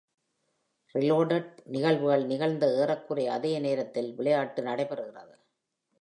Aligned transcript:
"Reloaded" 0.95 1.51
நிகழ்வுகள் 1.65 2.25
நிகழ்ந்த 2.25 2.65
ஏறக்குறைய 2.79 3.31
அதே 3.31 3.59
நேரத்தில் 3.59 4.11
விளையாட்டு 4.15 4.63
நடைபெறுகிறது. 4.63 5.35